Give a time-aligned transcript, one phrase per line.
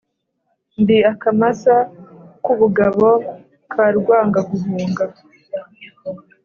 [0.81, 1.75] ndi akamasa
[2.43, 3.07] k’ubugabo
[3.71, 5.05] ka Rwangaguhunga